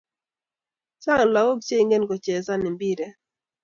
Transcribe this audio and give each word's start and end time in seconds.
Chang 1.03 1.23
lakok 1.33 1.59
che 1.67 1.75
ingen 1.81 2.07
kochezan 2.09 2.61
mpiret 2.73 3.15